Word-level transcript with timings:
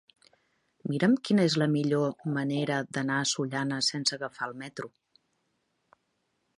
Mira'm 0.91 1.11
quina 1.29 1.45
és 1.49 1.57
la 1.63 1.67
millor 1.75 2.15
manera 2.39 2.79
d'anar 2.97 3.21
a 3.25 3.29
Sollana 3.35 3.81
sense 3.93 4.19
agafar 4.21 4.51
el 4.53 4.61
metro. 4.67 4.93